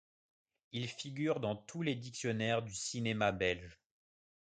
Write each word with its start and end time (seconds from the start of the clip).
Il 0.71 0.87
figure 0.87 1.39
dans 1.39 1.55
tous 1.55 1.83
les 1.83 1.93
dictionnaires 1.93 2.63
du 2.63 2.73
cinéma 2.73 3.31
belge. 3.31 3.79